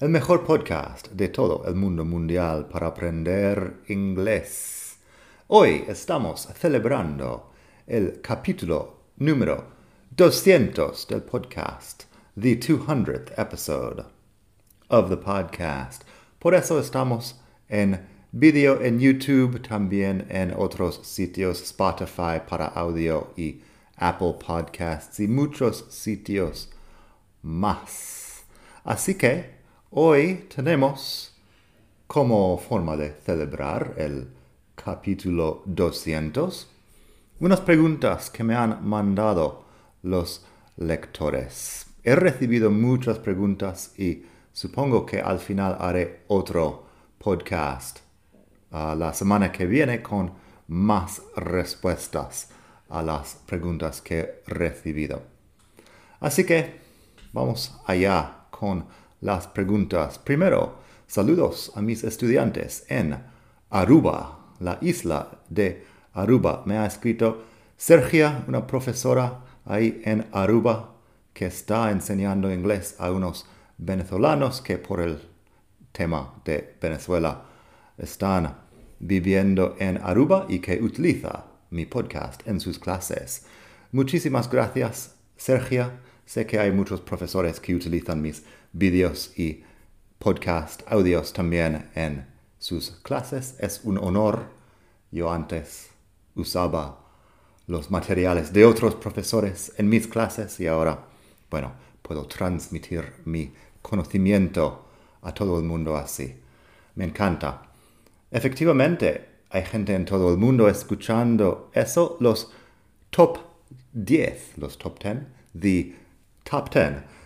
[0.00, 4.96] el mejor podcast de todo el mundo mundial para aprender inglés.
[5.48, 7.50] Hoy estamos celebrando
[7.86, 9.62] el capítulo número
[10.16, 14.06] 200 del podcast, the 200th episode
[14.88, 16.04] of the podcast.
[16.38, 17.38] Por eso estamos
[17.68, 18.00] en
[18.32, 23.60] video en YouTube, también en otros sitios, Spotify para audio y
[23.96, 26.70] Apple Podcasts y muchos sitios
[27.42, 28.44] más.
[28.82, 29.59] Así que
[29.92, 31.34] Hoy tenemos
[32.06, 34.28] como forma de celebrar el
[34.76, 36.70] capítulo 200
[37.40, 39.64] unas preguntas que me han mandado
[40.02, 41.86] los lectores.
[42.04, 46.86] He recibido muchas preguntas y supongo que al final haré otro
[47.18, 47.98] podcast
[48.70, 50.34] uh, la semana que viene con
[50.68, 52.50] más respuestas
[52.90, 55.20] a las preguntas que he recibido.
[56.20, 56.78] Así que
[57.32, 58.86] vamos allá con
[59.20, 60.18] las preguntas.
[60.18, 63.18] Primero, saludos a mis estudiantes en
[63.70, 66.62] Aruba, la isla de Aruba.
[66.66, 67.44] Me ha escrito
[67.76, 70.94] Sergia, una profesora ahí en Aruba
[71.32, 73.46] que está enseñando inglés a unos
[73.78, 75.20] venezolanos que por el
[75.92, 77.44] tema de Venezuela
[77.98, 78.54] están
[78.98, 83.46] viviendo en Aruba y que utiliza mi podcast en sus clases.
[83.92, 86.00] Muchísimas gracias, Sergia.
[86.26, 89.64] Sé que hay muchos profesores que utilizan mis vídeos y
[90.18, 92.26] podcast, audios también en
[92.58, 93.56] sus clases.
[93.58, 94.44] Es un honor.
[95.10, 95.90] Yo antes
[96.34, 97.00] usaba
[97.66, 101.06] los materiales de otros profesores en mis clases y ahora,
[101.50, 101.72] bueno,
[102.02, 104.86] puedo transmitir mi conocimiento
[105.22, 106.34] a todo el mundo así.
[106.94, 107.62] Me encanta.
[108.30, 112.52] Efectivamente, hay gente en todo el mundo escuchando eso, los
[113.10, 113.38] top
[113.92, 115.16] 10, los top 10,
[115.58, 115.96] the
[116.44, 117.19] top 10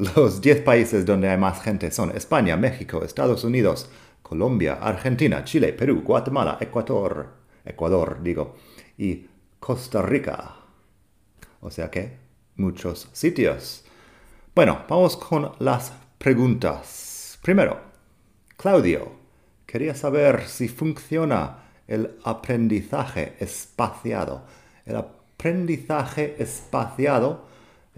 [0.00, 3.90] los 10 países donde hay más gente son España, México, Estados Unidos,
[4.22, 7.28] Colombia, Argentina, Chile, Perú, Guatemala, Ecuador,
[7.64, 8.56] Ecuador digo,
[8.96, 9.26] y
[9.58, 10.56] Costa Rica.
[11.60, 12.16] O sea que
[12.56, 13.84] muchos sitios.
[14.54, 17.38] Bueno, vamos con las preguntas.
[17.42, 17.78] Primero,
[18.56, 19.12] Claudio,
[19.66, 24.46] quería saber si funciona el aprendizaje espaciado.
[24.86, 27.49] El aprendizaje espaciado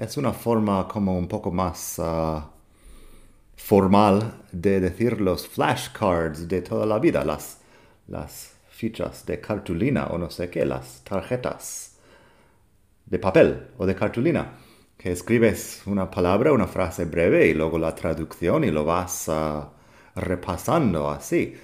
[0.03, 2.51] es una forma como un poco más ah,
[3.57, 7.59] formal de decir los flashcards de toda la vida, las,
[8.09, 11.99] las fichas de cartulina o no sé qué, las tarjetas
[13.07, 14.59] de papel o de cartulina,
[14.99, 19.71] que escribes una palabra, una frase breve y luego la traducción y lo vas ah,
[20.17, 21.55] repasando así.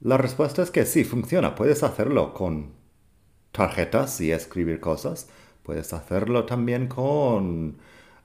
[0.00, 1.54] La respuesta es que sí, funciona.
[1.54, 2.72] Puedes hacerlo con
[3.52, 5.28] tarjetas y escribir cosas
[5.62, 7.78] Puedes hacerlo también con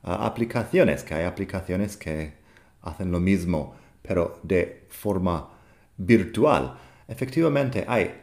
[0.04, 2.34] ah, aplicaciones, que hay aplicaciones que
[2.82, 5.50] hacen lo mismo, pero de forma
[5.98, 6.78] virtual.
[7.08, 8.14] Efectivamente, hay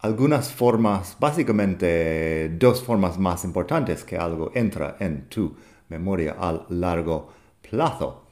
[0.00, 5.56] algunas formas, básicamente dos formas más importantes que algo entra en tu
[5.88, 7.32] memoria a largo
[7.68, 8.24] plazo.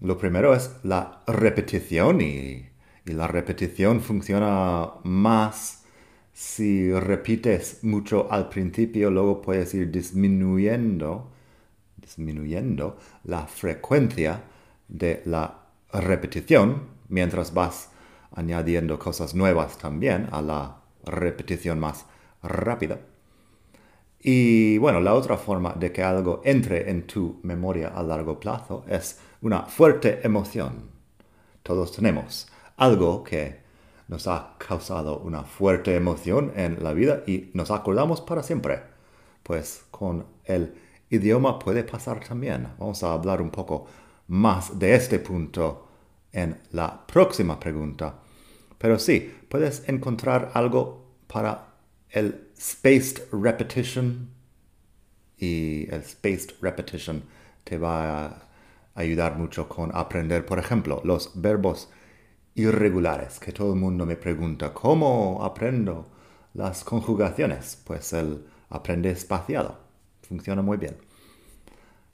[0.00, 2.68] Lo primero es la repetición y,
[3.06, 5.81] y la repetición funciona más
[6.32, 11.30] si repites mucho al principio, luego puedes ir disminuyendo,
[11.96, 14.42] disminuyendo la frecuencia
[14.88, 17.90] de la repetición mientras vas
[18.34, 22.06] añadiendo cosas nuevas también a la repetición más
[22.42, 22.98] rápida.
[24.20, 28.84] Y bueno, la otra forma de que algo entre en tu memoria a largo plazo
[28.88, 30.90] es una fuerte emoción.
[31.62, 33.61] Todos tenemos algo que
[34.12, 38.82] nos ha causado una fuerte emoción en la vida y nos acordamos para siempre.
[39.42, 40.74] Pues con el
[41.08, 42.68] idioma puede pasar también.
[42.78, 43.86] Vamos a hablar un poco
[44.28, 45.88] más de este punto
[46.30, 48.16] en la próxima pregunta.
[48.76, 51.68] Pero sí, puedes encontrar algo para
[52.10, 54.28] el spaced repetition
[55.38, 57.24] y el spaced repetition
[57.64, 58.42] te va a
[58.94, 61.88] ayudar mucho con aprender, por ejemplo, los verbos
[62.54, 66.08] irregulares, que todo el mundo me pregunta, ¿cómo aprendo
[66.54, 67.80] las conjugaciones?
[67.84, 69.78] Pues el aprende espaciado.
[70.22, 70.96] Funciona muy bien.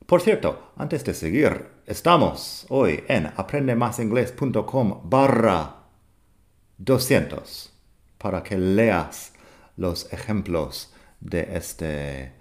[0.06, 5.76] Por cierto, antes de seguir, estamos hoy en aprendemasingles.com barra
[6.78, 7.72] 200
[8.16, 9.32] para que leas
[9.76, 12.32] los ejemplos de este,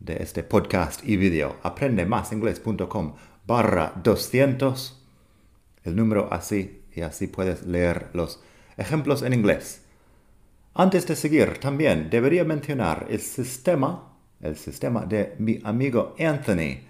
[0.00, 1.56] de este podcast y video.
[1.62, 3.14] Aprendemasingles.com
[3.46, 5.06] barra 200,
[5.84, 8.40] el número así, y así puedes leer los
[8.76, 9.82] ejemplos en inglés.
[10.74, 16.80] Antes de seguir, también debería mencionar el sistema, el sistema de mi amigo Anthony,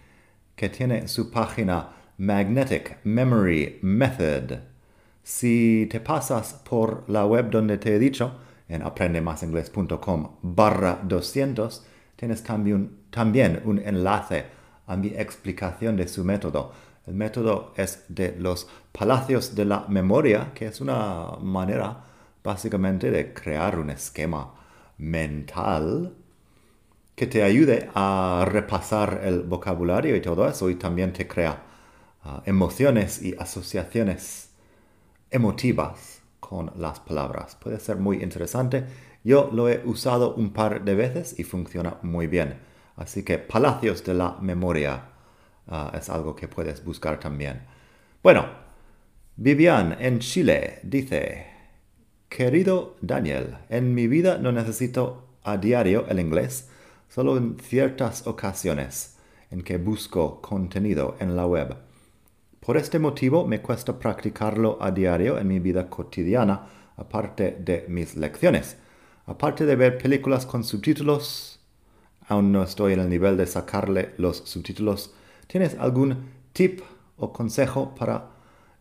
[0.55, 4.59] que tiene su página Magnetic Memory Method.
[5.23, 11.87] Si te pasas por la web donde te he dicho, en aprendemasingles.com barra 200,
[12.17, 14.47] tienes también, también un enlace
[14.87, 16.73] a mi explicación de su método.
[17.07, 22.05] El método es de los palacios de la memoria, que es una manera
[22.43, 24.55] básicamente de crear un esquema
[24.99, 26.15] mental
[27.15, 31.63] que te ayude a repasar el vocabulario y todo eso y también te crea
[32.25, 34.51] ah, emociones y asociaciones
[35.31, 37.57] emotivas con las palabras.
[37.57, 38.85] Puede ser muy interesante.
[39.25, 42.59] Yo lo he usado un par de veces y funciona muy bien.
[42.97, 45.16] Así que Palacios de la Memoria
[45.69, 47.63] ah, es algo que puedes buscar también.
[48.23, 48.47] Bueno,
[49.37, 51.47] Vivian en Chile dice,
[52.29, 56.69] Querido Daniel, en mi vida no necesito a diario el inglés,
[57.09, 59.17] solo en ciertas ocasiones
[59.51, 61.77] en que busco contenido en la web.
[62.61, 66.67] Por este motivo me cuesta practicarlo a diario en mi vida cotidiana,
[66.97, 68.77] aparte de mis lecciones.
[69.27, 71.61] Aparte de ver películas con subtítulos,
[72.29, 75.15] aún no estoy en el nivel de sacarle los subtítulos.
[75.47, 76.81] ¿Tienes algún tip
[77.17, 78.31] o consejo para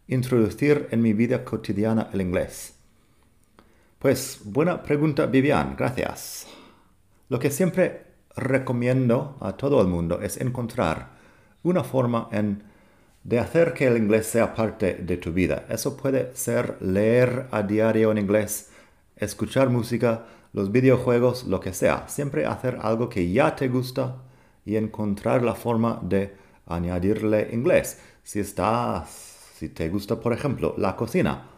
[0.08, 2.74] introducir en mi vida cotidiana el inglés?
[4.00, 6.48] Pues buena pregunta, Vivian, gracias.
[7.30, 11.10] Lo que siempre recomiendo a todo el mundo es encontrar
[11.64, 12.30] una forma
[13.24, 15.66] de hacer que el inglés sea parte de tu vida.
[15.70, 18.72] Eso puede ser leer a diario en inglés,
[19.16, 22.08] escuchar música, los videojuegos, lo que sea.
[22.08, 24.18] Siempre hacer algo que ya te gusta
[24.66, 28.00] y encontrar la forma de añadirle inglés.
[28.24, 29.10] Si estás,
[29.56, 31.50] si te gusta, por ejemplo, la cocina,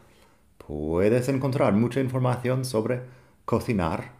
[0.57, 3.01] puedes encontrar mucha información sobre
[3.45, 4.13] cocinar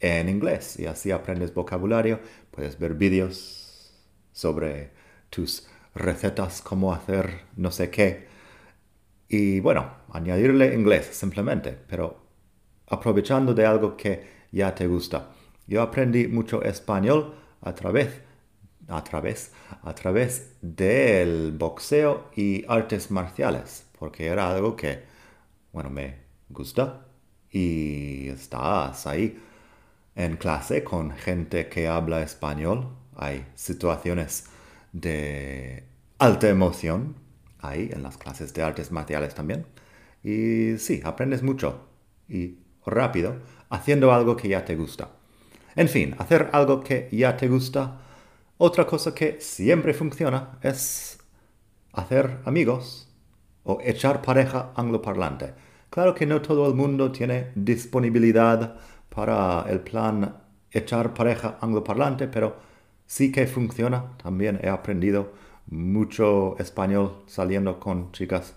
[0.00, 2.20] en inglés y así aprendes vocabulario,
[2.50, 3.92] puedes ver vídeos
[4.32, 4.92] sobre
[5.30, 8.28] tus recetas, cómo hacer no sé qué
[9.28, 12.16] y bueno, añadirle inglés simplemente, pero
[12.86, 15.30] aprovechando de algo que ya te gusta.
[15.66, 18.22] Yo aprendí mucho español a través
[18.88, 19.52] a través
[19.82, 25.02] a través del boxeo y artes marciales, porque era algo que
[25.72, 26.16] bueno, me
[26.48, 27.06] gusta
[27.50, 29.38] y estás ahí
[30.14, 32.88] en clase con gente que habla español.
[33.16, 34.46] Hay situaciones
[34.92, 35.84] de
[36.18, 37.16] alta emoción
[37.60, 39.66] ahí en las clases de artes marciales también.
[40.24, 41.86] Y sí, aprendes mucho
[42.28, 43.36] y rápido
[43.70, 45.10] haciendo algo que ya te gusta.
[45.76, 48.00] En fin, hacer algo que ya te gusta.
[48.60, 51.20] Otra cosa que siempre funciona es
[51.92, 53.08] hacer amigos
[53.62, 55.54] o echar pareja angloparlante.
[55.90, 58.74] Claro que no todo el mundo tiene disponibilidad
[59.14, 60.38] para el plan
[60.72, 62.56] echar pareja angloparlante, pero
[63.06, 64.16] sí que funciona.
[64.20, 65.32] También he aprendido
[65.68, 68.54] mucho español saliendo con chicas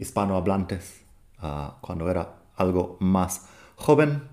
[0.00, 1.02] hispanohablantes
[1.40, 3.46] uh, cuando era algo más
[3.76, 4.24] joven.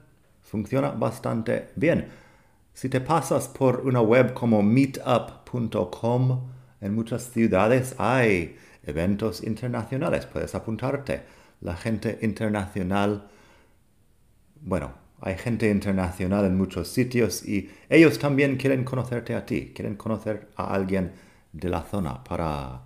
[0.41, 2.24] Funciona bastante bien.
[2.75, 6.41] Si te pasas por una web como meetup.com,
[6.81, 11.21] en muchas ciudades hay eventos internacionales, puedes apuntarte.
[11.61, 13.29] La gente internacional,
[14.59, 14.91] bueno,
[15.21, 20.49] hay gente internacional en muchos sitios y ellos también quieren conocerte a ti, quieren conocer
[20.57, 21.13] a alguien
[21.53, 22.81] de la zona para,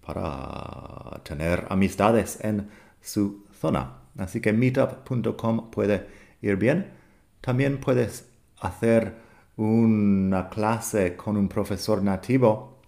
[0.00, 3.94] para tener amistades en su zona.
[4.16, 6.06] Así que meetup.com puede
[6.40, 6.92] ir bien.
[7.40, 8.28] También puedes
[8.60, 9.23] hacer
[9.56, 12.78] una clase con un profesor nativo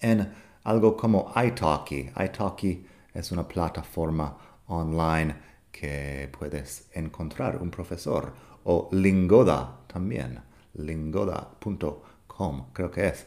[0.00, 0.32] en
[0.64, 2.10] algo como italki.
[2.18, 4.36] italki es una plataforma
[4.66, 5.34] online
[5.72, 8.32] que puedes encontrar un profesor
[8.64, 10.40] o Lingoda también,
[10.74, 13.26] lingoda.com creo que es,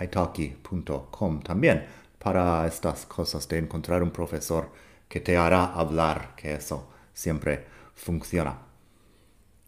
[0.00, 1.84] italki.com también
[2.18, 4.70] para estas cosas de encontrar un profesor
[5.08, 8.69] que te hará hablar, que eso siempre funciona.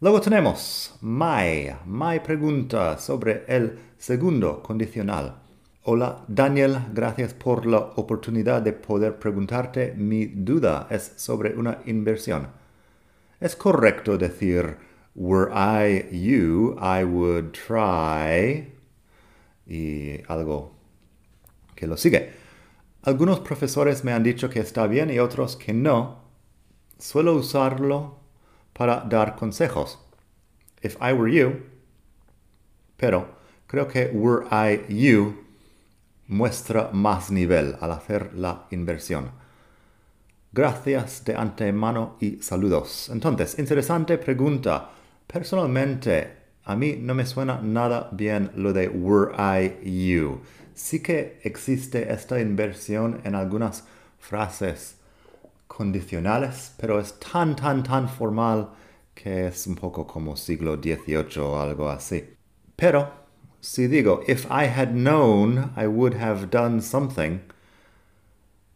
[0.03, 1.71] Luego tenemos My.
[1.87, 5.37] My pregunta sobre el segundo condicional.
[5.85, 9.95] Hola Daniel, gracias por la oportunidad de poder preguntarte.
[9.97, 12.49] Mi duda es sobre una inversión.
[13.39, 14.77] ¿Es correcto decir,
[15.15, 18.73] were I you, I would try?
[19.69, 20.73] y algo
[21.77, 22.33] que lo sigue.
[23.05, 26.23] Algunos profesores me han dicho que está bien y otros que no.
[26.99, 28.22] Suelo usarlo
[28.73, 29.99] para dar consejos.
[30.83, 31.63] If I were you,
[32.97, 33.27] pero
[33.67, 35.45] creo que were I you
[36.29, 39.31] muestra más nivel al hacer la inversión.
[40.53, 43.09] Gracias de antemano y saludos.
[43.11, 44.91] Entonces, interesante pregunta.
[45.27, 50.41] Personalmente, a mí no me suena nada bien lo de were I you.
[50.75, 53.85] Sí que existe esta inversión en algunas
[54.19, 54.97] frases
[55.77, 58.69] condicionales, pero es tan, tan, tan formal
[59.15, 62.37] que es un poco como siglo XVIII o algo así.
[62.77, 63.11] Pero,
[63.61, 67.41] si digo, if I had known I would have done something,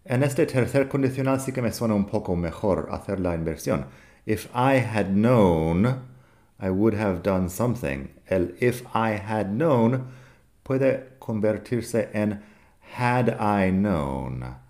[0.07, 3.87] en este tercer condicional sí que me suena un poco mejor hacer la inversión.
[4.25, 6.03] If I had known,
[6.59, 8.09] I would have done something.
[8.29, 10.07] El if I had known
[10.65, 12.43] puede convertirse en
[12.97, 14.66] had I known.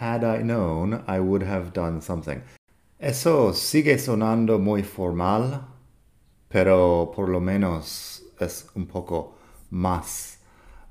[0.00, 2.42] Had I known, I would have done something.
[2.98, 5.60] Eso sigue sonando muy formal,
[6.48, 9.34] pero por lo menos es un poco
[9.70, 10.38] más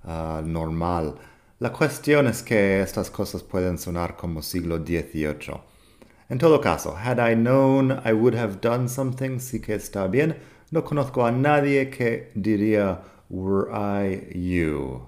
[0.06, 1.16] uh, normal.
[1.60, 5.62] La cuestión es que estas cosas pueden sonar como siglo XVIII.
[6.30, 10.36] En todo caso, had I known I would have done something, sí que está bien.
[10.72, 15.02] No conozco a nadie que diría were I you.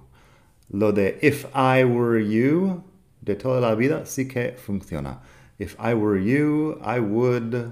[0.69, 2.83] Lo de if I were you
[3.25, 5.19] de toda la vida sí que funciona.
[5.57, 7.71] If I were you, I would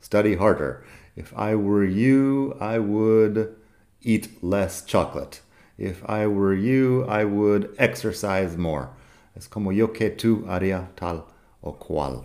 [0.00, 0.84] study harder.
[1.16, 3.54] If I were you, I would
[4.02, 5.40] eat less chocolate.
[5.78, 8.90] If I were you, I would exercise more.
[9.36, 11.26] Es como yo que tú haría tal
[11.62, 12.24] o cual.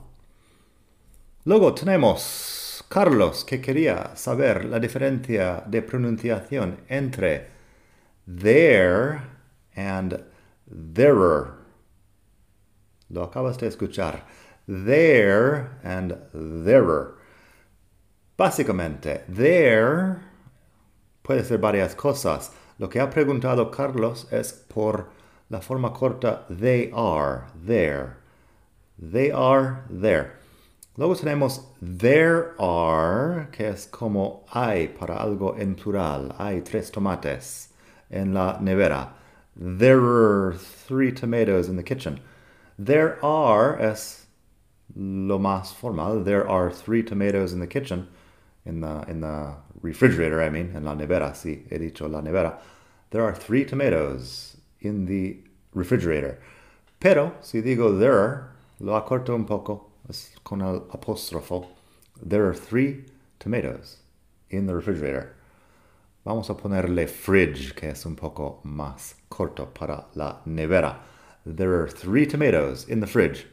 [1.46, 7.48] Luego tenemos Carlos que quería saber la diferencia de pronunciación entre
[8.28, 9.24] there
[9.76, 10.24] and
[10.68, 11.61] therer.
[13.12, 14.24] Lo acabas de escuchar.
[14.68, 17.16] There and therer.
[18.38, 20.20] Básicamente, there
[21.24, 22.52] puede ser varias cosas.
[22.80, 25.10] Lo que ha preguntado Carlos es por
[25.50, 28.18] la forma corta they are there.
[28.98, 30.38] They are there.
[30.98, 36.34] Luego tenemos there are, que es como hay para algo en plural.
[36.38, 37.70] Hay tres tomates
[38.10, 39.14] en la nevera.
[39.56, 42.20] There are three tomatoes in the kitchen.
[42.84, 44.26] There are es
[44.96, 46.24] lo más formal.
[46.24, 48.08] There are three tomatoes in the kitchen.
[48.66, 52.58] In the, in the refrigerator, I mean, en la nevera, sí, he dicho la nevera.
[53.12, 55.38] There are three tomatoes in the
[55.76, 56.40] refrigerator.
[57.00, 59.92] Pero, si digo there, lo acorto un poco,
[60.44, 61.68] con el apóstrofo.
[62.20, 63.06] There are three
[63.38, 63.98] tomatoes
[64.50, 65.36] in the refrigerator.
[66.26, 71.11] Vamos a ponerle fridge, que es un poco más corto para la nevera.
[71.46, 73.48] There are three tomatoes in the fridge.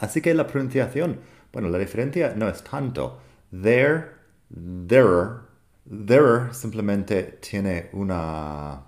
[0.00, 1.18] Así que la pronunciación,
[1.52, 3.18] bueno, la diferencia no es tanto.
[3.50, 4.10] There,
[4.50, 5.40] there,
[5.86, 8.82] there simplemente tiene una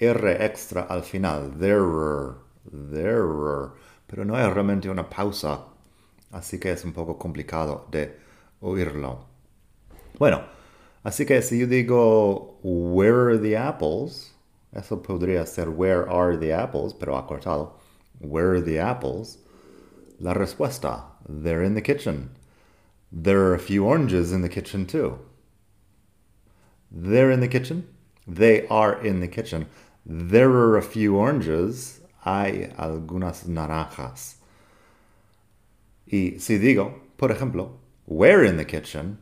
[0.00, 1.50] R extra al final.
[1.58, 2.34] There,
[2.72, 3.72] there,
[4.06, 5.66] pero no hay realmente una pausa.
[6.32, 8.16] Así que es un poco complicado de
[8.60, 9.26] oírlo.
[10.18, 10.42] Bueno,
[11.02, 14.33] así que si yo digo Where are the apples?
[14.74, 17.72] Eso podría ser Where are the apples, pero acortado.
[18.18, 19.38] Where are the apples?
[20.20, 22.30] La respuesta, They're in the kitchen.
[23.10, 25.18] There are a few oranges in the kitchen too.
[26.90, 27.88] They're in the kitchen.
[28.26, 29.66] They are in the kitchen.
[30.04, 32.00] There are a few oranges.
[32.24, 34.36] Hay algunas naranjas.
[36.06, 37.72] Y si digo, por ejemplo,
[38.06, 39.18] where in the kitchen,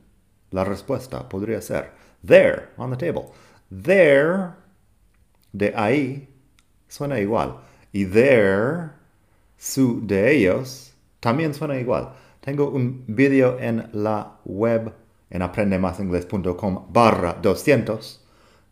[0.51, 1.91] la respuesta podría ser
[2.23, 3.35] there on the table.
[3.71, 4.57] There
[5.53, 6.29] de ahí
[6.89, 7.57] suena igual.
[7.93, 8.91] Y there,
[9.57, 12.15] su de ellos, también suena igual.
[12.41, 14.93] Tengo un video en la web
[15.31, 18.23] en aprendemasingles.com barra 200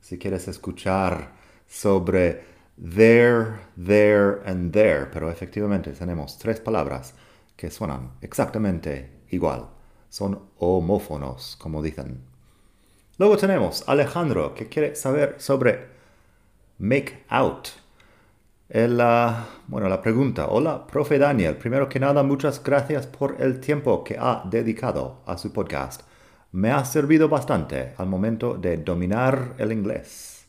[0.01, 1.33] si quieres escuchar
[1.69, 2.43] sobre
[2.77, 5.07] there, there and there.
[5.13, 7.15] Pero efectivamente tenemos tres palabras
[7.57, 9.69] que suenan exactamente igual.
[10.09, 12.21] Son homófonos, como dicen.
[13.19, 16.00] Luego tenemos Alejandro que quiere saber sobre
[16.81, 17.69] make out.
[18.69, 20.47] La, bueno, la pregunta.
[20.49, 21.57] Hola, profe Daniel.
[21.57, 26.03] Primero que nada, muchas gracias por el tiempo que ha dedicado a su podcast.
[26.53, 30.47] Me ha servido bastante al momento de dominar el inglés.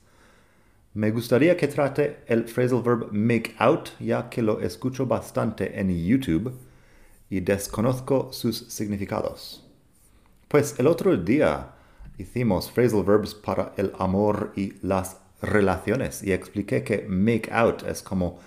[0.94, 5.90] Me gustaría que trate el phrasal verb make out, ya que lo escucho bastante en
[5.90, 6.54] YouTube
[7.30, 9.68] y desconozco sus significados.
[10.48, 11.74] Pues el otro día
[12.18, 18.01] hicimos phrasal verbs para el amor y las relaciones y expliqué que make out es
[18.01, 18.39] como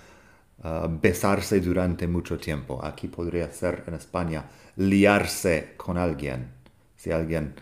[0.62, 2.84] uh, besarse durante mucho tiempo.
[2.84, 4.44] Aquí podría ser en España
[4.76, 6.50] liarse con alguien.
[6.96, 7.54] Si alguien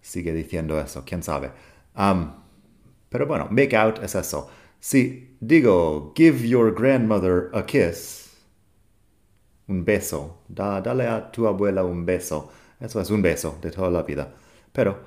[0.00, 1.50] sigue diciendo eso, quién sabe.
[3.08, 4.50] Pero bueno, make out es eso.
[4.80, 8.36] Si digo, give your grandmother a kiss,
[9.68, 13.90] un beso, da, dale a tu abuela un beso, eso es un beso de toda
[13.90, 14.34] la vida.
[14.72, 14.98] Pero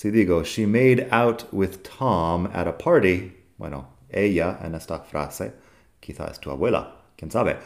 [0.00, 5.52] si digo, she made out with Tom at a party, bueno, ella en esta frase,
[6.00, 7.58] quizá es tu abuela, quién sabe.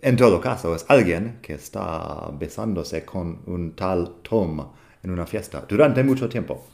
[0.00, 4.66] En todo caso, es alguien que está besándose con un tal Tom
[5.02, 6.64] en una fiesta durante mucho tiempo.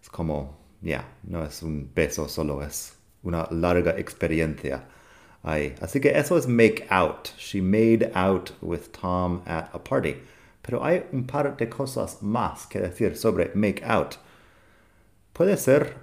[0.00, 4.84] Es como, ya, no es un beso solo, es una larga experiencia
[5.42, 5.74] ahí.
[5.80, 7.30] Así que eso es make out.
[7.38, 10.14] She made out with Tom at a party.
[10.62, 14.16] Pero hay un par de cosas más que decir sobre make out.
[15.32, 15.96] Puede ser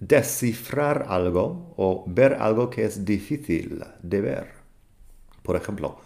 [0.00, 4.48] descifrar algo o ver algo que es difícil de ver.
[5.42, 5.98] Por ejemplo,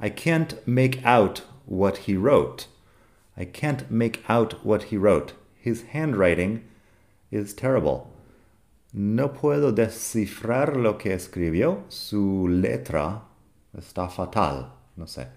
[0.00, 2.66] I can't make out what he wrote.
[3.36, 5.34] I can't make out what he wrote.
[5.56, 6.64] His handwriting
[7.30, 8.08] is terrible.
[8.92, 11.84] No puedo descifrar lo que escribió.
[11.88, 13.22] Su letra
[13.76, 14.72] está fatal.
[14.96, 15.28] No sé.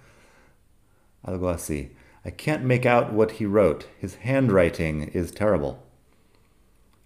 [1.23, 1.91] Algo así.
[2.25, 3.87] I can't make out what he wrote.
[3.99, 5.79] His handwriting is terrible.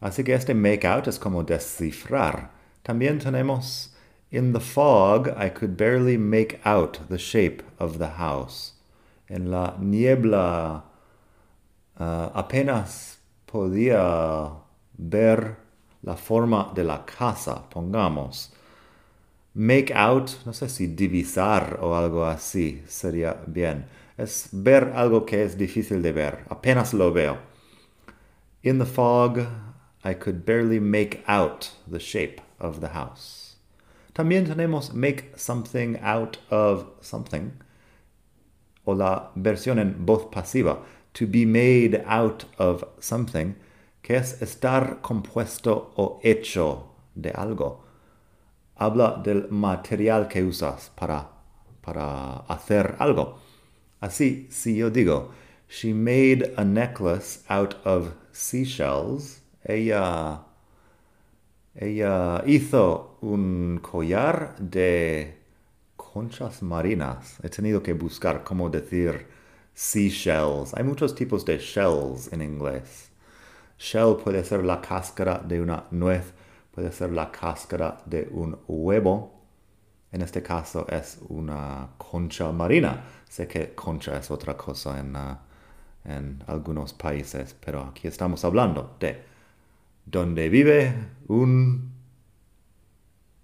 [0.02, 2.50] Así que este make out es como descifrar.
[2.86, 3.90] También tenemos
[4.32, 8.74] In the fog, I could barely make out the shape of the house.
[9.28, 10.84] En la niebla
[12.00, 14.56] uh, apenas podía
[14.98, 15.58] ver
[16.04, 18.50] la forma de la casa, pongamos.
[19.62, 23.88] Make out, no sé si divisar o algo así sería bien.
[24.18, 27.40] Es ver algo que es difícil de ver, apenas lo veo.
[28.64, 29.40] In the fog,
[30.02, 33.58] I could barely make out the shape of the house.
[34.14, 37.52] También tenemos make something out of something,
[38.86, 43.56] o la versión en voz pasiva, to be made out of something,
[44.04, 47.89] que es estar compuesto o hecho de algo.
[48.80, 51.30] Habla del material que usas para,
[51.82, 53.38] para hacer algo.
[54.00, 55.32] Así, si yo digo,
[55.68, 60.40] she made a necklace out of seashells, ella,
[61.76, 65.38] ella hizo un collar de
[65.98, 67.38] conchas marinas.
[67.44, 69.28] He tenido que buscar cómo decir
[69.74, 70.74] seashells.
[70.74, 73.10] Hay muchos tipos de shells en inglés.
[73.78, 76.34] Shell puede ser la cáscara de una nuez,
[76.72, 79.40] puede ser la cáscara de un huevo.
[80.12, 83.04] En este caso es una concha marina.
[83.28, 85.38] Sé que concha es otra cosa en, uh,
[86.06, 89.24] en algunos países, pero aquí estamos hablando de
[90.06, 90.94] donde vive
[91.28, 91.94] un...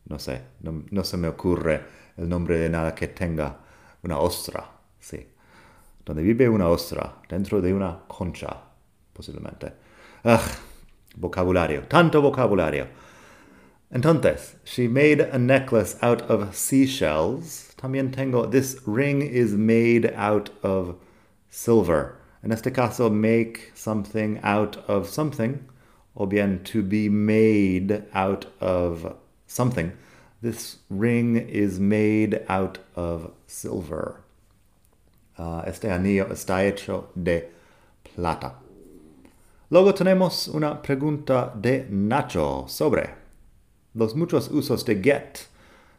[0.05, 1.83] No sé, no, no, se me ocurre
[2.17, 3.57] el nombre de nada que tenga
[4.03, 5.27] una ostra, sí.
[6.05, 8.55] Donde vive una ostra, dentro de una concha,
[9.11, 9.73] posiblemente.
[10.23, 10.39] Ugh,
[11.15, 12.88] vocabulario, tanto vocabulario.
[13.93, 17.74] Entonces, she made a necklace out of seashells.
[17.78, 20.95] También tengo, this ring is made out of
[21.50, 22.17] silver.
[22.43, 25.65] En este caso, make something out of something,
[26.15, 29.15] o bien to be made out of
[29.48, 29.93] something.
[30.41, 34.21] This ring is made out of silver.
[35.38, 37.50] Uh, este anillo está hecho de
[38.04, 38.54] plata.
[39.71, 43.24] Luego tenemos una pregunta de Nacho sobre
[43.95, 45.39] los muchos usos de get.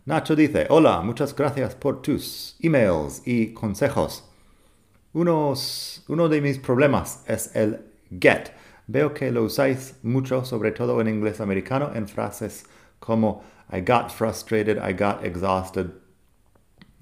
[0.05, 4.23] Nacho dice, hola, muchas gracias por tus emails y consejos.
[5.15, 7.81] Unos, uno de mis problemas es el
[8.21, 8.53] get.
[8.87, 12.67] Veo que lo usáis mucho, sobre todo en inglés americano, en frases
[13.01, 15.91] como I got frustrated, I got exhausted.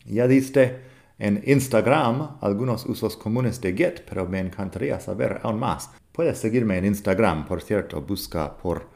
[0.07, 0.80] Ya diste
[1.18, 5.90] en Instagram algunos usos comunes de get, pero me encantaría saber aún más.
[6.12, 8.93] Puedes seguirme en Instagram, por cierto, busca por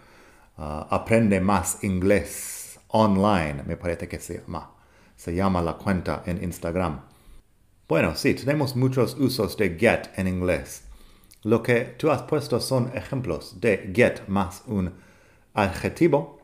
[0.59, 4.71] uh, Aprende Más Inglés Online, me parece que se llama.
[5.16, 7.01] Se llama la cuenta en Instagram.
[7.88, 10.85] Bueno, sí, tenemos muchos usos de get en inglés.
[11.42, 14.92] Lo que tú has puesto son ejemplos de get más un
[15.55, 16.40] adjetivo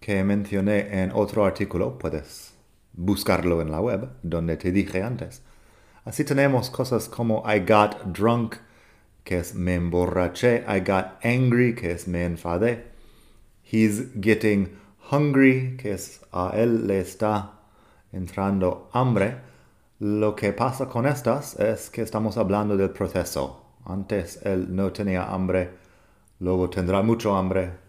[0.00, 1.98] que mencioné en otro artículo.
[1.98, 2.54] Puedes
[2.92, 5.42] buscarlo en la web, donde te dije antes.
[6.04, 8.56] Así tenemos cosas como I got drunk,
[9.24, 10.64] que es me emborraché.
[10.68, 12.91] I got angry, que es me enfadé.
[13.62, 14.76] He's getting
[15.10, 17.52] hungry, que es a él le está
[18.12, 19.36] entrando hambre.
[20.00, 23.62] Lo que pasa con estas es que estamos hablando del proceso.
[23.84, 25.70] Antes él no tenía hambre,
[26.40, 27.82] luego tendrá mucho hambre.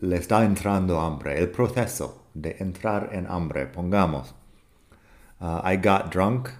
[0.00, 4.34] le está entrando hambre, el proceso de entrar en hambre, pongamos.
[5.40, 6.50] Uh, I got drunk,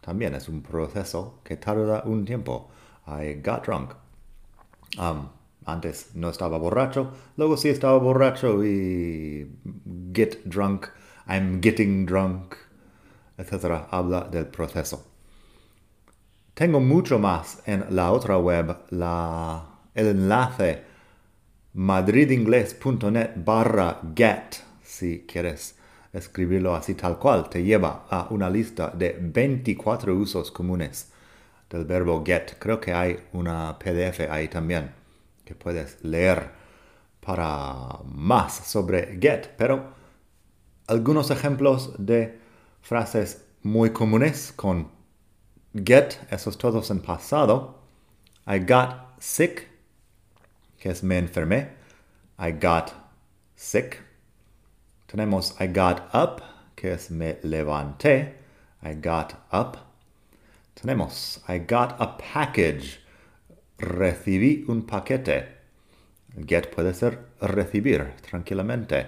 [0.00, 2.70] también es un proceso que tarda un tiempo.
[3.06, 3.94] I got drunk.
[4.98, 5.28] Um,
[5.66, 9.50] antes no estaba borracho, luego sí estaba borracho y
[10.12, 10.86] get drunk,
[11.26, 12.54] I'm getting drunk,
[13.38, 13.86] etc.
[13.90, 15.04] Habla del proceso.
[16.54, 20.84] Tengo mucho más en la otra web, la, el enlace
[21.72, 25.76] madridingles.net barra get, si quieres
[26.12, 31.10] escribirlo así tal cual, te lleva a una lista de 24 usos comunes
[31.68, 32.56] del verbo get.
[32.60, 35.03] Creo que hay una PDF ahí también
[35.44, 36.50] que puedes leer
[37.20, 39.94] para más sobre get, pero
[40.86, 42.38] algunos ejemplos de
[42.82, 44.90] frases muy comunes con
[45.74, 47.80] get, esos todos en pasado.
[48.46, 49.68] I got sick,
[50.78, 51.70] que es me enfermé.
[52.38, 52.92] I got
[53.56, 54.02] sick.
[55.08, 56.42] Tenemos I got up,
[56.76, 58.34] que es me levanté.
[58.82, 59.78] I got up.
[60.74, 63.00] Tenemos I got a package.
[63.78, 65.48] Recibí un paquete.
[66.36, 69.06] Get puede ser recibir tranquilamente.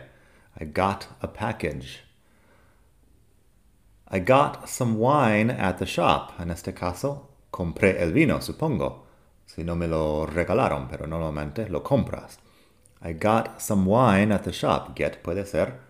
[0.58, 2.02] I got a package.
[4.08, 6.32] I got some wine at the shop.
[6.38, 9.06] En este caso, compré el vino, supongo.
[9.44, 12.38] Si no me lo regalaron, pero normalmente lo compras.
[13.02, 14.96] I got some wine at the shop.
[14.96, 15.80] Get puede ser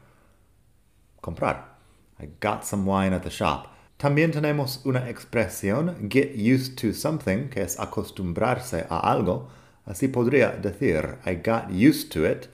[1.22, 1.76] comprar.
[2.18, 3.68] I got some wine at the shop.
[3.98, 9.48] También tenemos una expresión, get used to something, que es acostumbrarse a algo.
[9.86, 12.48] Así podría decir, I got used to it,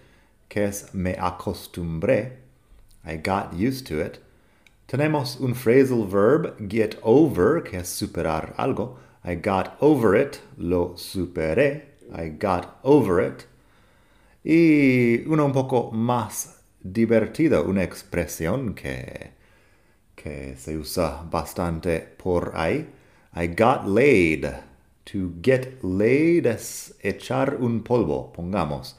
[0.48, 2.38] que es me acostumbré.
[3.04, 4.20] I got used to it.
[4.86, 8.98] Tenemos un phrasal verb, get over, que es superar algo.
[9.24, 11.82] I got over it, lo superé.
[12.14, 13.46] I got over it.
[14.44, 19.32] Y uno un poco más divertido, una expresión que,
[20.22, 22.86] que se usa bastante por ahí.
[23.34, 24.46] I got laid.
[25.06, 28.96] To get laid es echar un polvo, pongamos,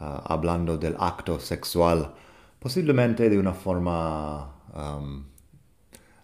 [0.00, 2.12] uh, hablando del acto sexual,
[2.58, 5.24] posiblemente de una forma um,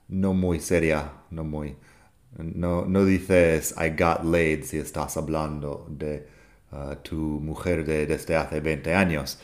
[0.09, 1.77] no muy seria, no muy...
[2.39, 6.27] No, no dices I got laid si estás hablando de
[6.73, 9.39] uh, tu mujer de, desde hace 20 años.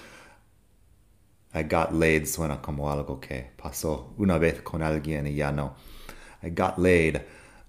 [1.54, 5.74] I got laid suena como algo que pasó una vez con alguien y ya no.
[6.42, 7.20] I got laid.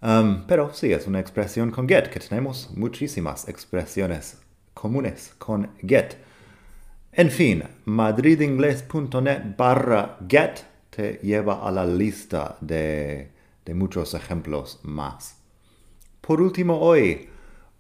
[0.02, 4.38] Um, pero sí, es una expresión con get, que tenemos muchísimas expresiones
[4.74, 6.18] comunes con get.
[7.12, 13.32] En fin, madridingles.net barra get te lleva a la lista de,
[13.66, 15.38] de muchos ejemplos más.
[16.22, 17.30] Por último, hoy,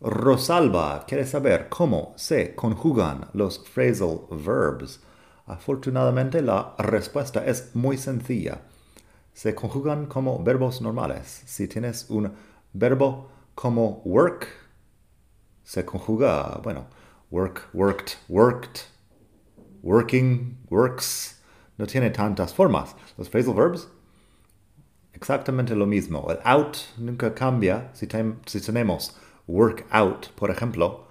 [0.02, 5.00] Rosalba quiere saber cómo se conjugan los phrasal verbs.
[5.46, 8.62] Afortunadamente, la respuesta es muy sencilla.
[9.34, 11.44] Se conjugan como verbos normales.
[11.46, 12.34] Si tienes un
[12.74, 14.48] verbo como work,
[15.64, 16.88] se conjuga, bueno,
[17.32, 18.82] work, worked, worked,
[19.82, 21.42] working, works,
[21.78, 22.96] no tiene tantas formas.
[23.18, 23.88] Los phrasal verbs,
[25.14, 26.28] exactamente lo mismo.
[26.30, 27.90] El out nunca cambia.
[27.94, 29.16] Si, tenemos
[29.48, 31.08] work out, por ejemplo,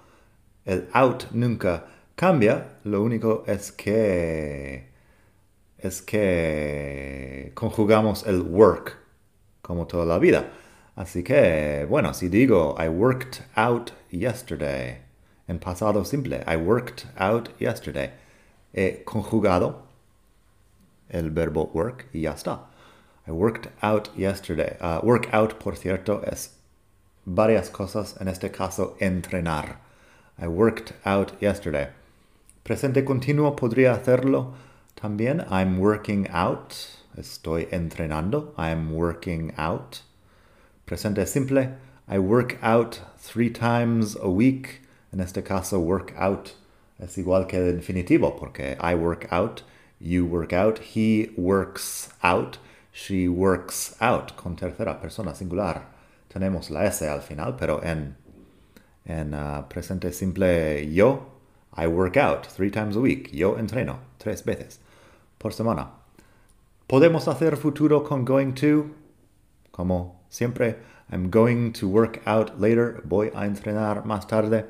[0.65, 1.89] el out nunca cambia.
[2.83, 4.91] Lo único es que
[5.77, 8.97] es que conjugamos el work
[9.61, 10.51] como toda la vida.
[10.95, 15.01] Así que, bueno, si digo I worked out yesterday,
[15.47, 18.11] en pasado simple, I worked out yesterday,
[18.73, 19.83] he conjugado
[21.09, 22.67] el verbo work y ya está.
[23.27, 24.77] I worked out yesterday.
[24.81, 26.57] Uh, work out, por cierto, es
[27.25, 29.77] varias cosas, en este caso entrenar.
[30.37, 31.89] I worked out yesterday.
[32.63, 34.53] Presente continuo podría hacerlo
[34.95, 35.45] también.
[35.49, 36.73] I'm working out.
[37.17, 38.53] Estoy entrenando.
[38.57, 40.01] I'm working out.
[40.85, 41.75] Presente simple.
[42.07, 44.81] I work out three times a week.
[45.11, 46.55] En este caso, work out
[46.99, 49.63] es igual que el infinitivo porque I work out
[50.03, 50.79] You work out.
[50.79, 52.57] He works out.
[52.91, 54.35] She works out.
[54.35, 55.83] Con tercera persona singular.
[56.29, 58.17] Tenemos la S al final, pero en,
[59.05, 61.32] en uh, presente simple yo,
[61.75, 63.29] I work out three times a week.
[63.33, 64.79] Yo entreno tres veces
[65.39, 65.87] por semana.
[66.87, 68.93] Podemos hacer futuro con going to,
[69.71, 70.75] como siempre.
[71.11, 73.01] I'm going to work out later.
[73.05, 74.65] Voy a entrenar más tarde.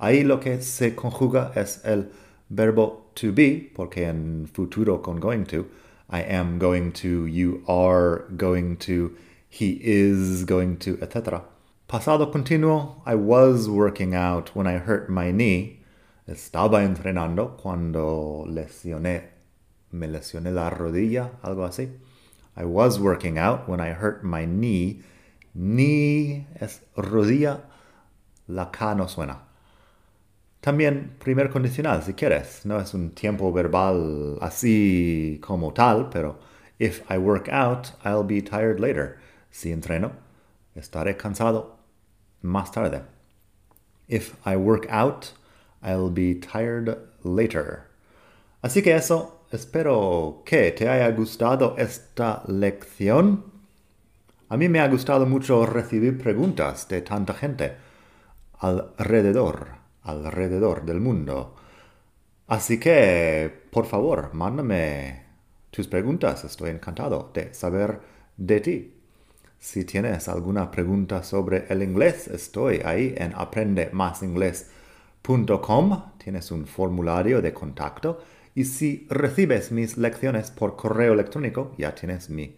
[0.00, 2.10] Ahí lo que se conjuga es el
[2.50, 5.66] verbo to be, porque en futuro con going to,
[6.08, 9.16] I am going to, you are going to,
[9.48, 11.42] he is going to, etc.
[11.88, 15.79] Pasado continuo, I was working out when I hurt my knee.
[16.30, 19.30] Estaba entrenando cuando lesioné,
[19.90, 21.90] me lesioné la rodilla, algo así.
[22.56, 25.02] I was working out when I hurt my knee.
[25.54, 27.62] Knee es rodilla,
[28.46, 29.42] la K no suena.
[30.60, 32.64] También primer condicional, si quieres.
[32.64, 36.38] No es un tiempo verbal así como tal, pero
[36.78, 39.18] if I work out, I'll be tired later.
[39.50, 40.12] Si entreno,
[40.76, 41.78] estaré cansado
[42.42, 43.02] más tarde.
[44.06, 45.32] If I work out,
[45.82, 47.84] I'll be tired later.
[48.62, 53.44] Así que eso, espero que te haya gustado esta lección.
[54.48, 57.76] A mí me ha gustado mucho recibir preguntas de tanta gente
[58.58, 61.56] alrededor alrededor del mundo.
[62.46, 65.24] Así que, por favor, mándame
[65.70, 66.44] tus preguntas.
[66.44, 68.00] Estoy encantado de saber
[68.36, 68.94] de ti.
[69.58, 73.34] Si tienes alguna pregunta sobre el inglés, estoy ahí en
[75.22, 76.18] aprendemasingles.com.
[76.18, 78.20] Tienes un formulario de contacto.
[78.54, 82.56] Y si recibes mis lecciones por correo electrónico, ya tienes mi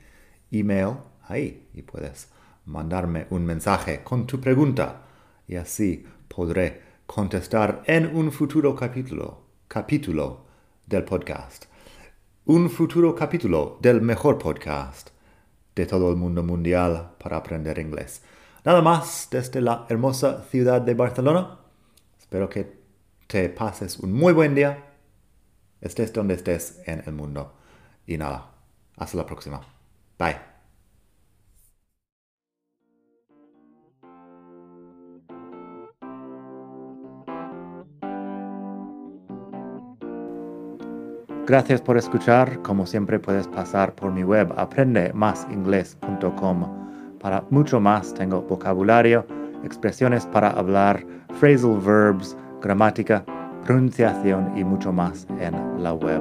[0.51, 0.96] email
[1.29, 2.29] ahí y puedes
[2.64, 5.03] mandarme un mensaje con tu pregunta
[5.46, 10.46] y así podré contestar en un futuro capítulo, capítulo
[10.87, 11.66] del podcast.
[12.46, 15.11] Un futuro capítulo del mejor podcast
[15.75, 18.22] de todo el mundo mundial para aprender inglés.
[18.64, 21.62] Nada más desde la hermosa ciudad de Barcelona.
[22.32, 22.80] Espero que
[23.26, 24.86] te pases un muy buen día,
[25.82, 27.52] estés donde estés en el mundo.
[28.06, 28.52] Y nada,
[28.96, 29.60] hasta la próxima.
[30.18, 30.38] Bye.
[41.46, 42.62] Gracias por escuchar.
[42.62, 47.18] Como siempre puedes pasar por mi web aprendemasingles.com.
[47.18, 49.26] Para mucho más tengo vocabulario,
[49.64, 51.05] expresiones para hablar,
[51.40, 53.25] phrasal verbs, gramática,
[53.64, 56.20] pronunciación y mucho más en la web.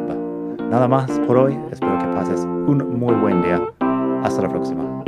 [0.70, 1.60] Nada más por hoy.
[1.72, 3.62] Espero que pases un muy buen día.
[4.24, 5.02] Hasta la próxima.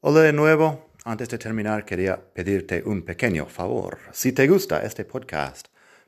[0.00, 0.86] Hola de nuevo.
[1.04, 3.98] Antes de terminar, quería pedirte un pequeño favor.
[4.12, 5.68] Si te gusta este podcast,